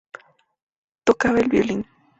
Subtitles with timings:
[1.03, 1.85] Tocaba el violín.